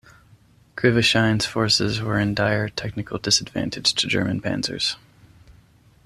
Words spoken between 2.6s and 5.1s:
technical disadvantage to German panzers.